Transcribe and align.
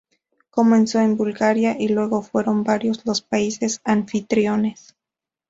Comenzó 0.49 0.97
en 0.99 1.15
Bulgaria 1.15 1.75
y 1.79 1.89
luego 1.89 2.23
fueron 2.23 2.63
varios 2.63 3.05
los 3.05 3.21
países 3.21 3.81
anfitriones. 3.83 4.95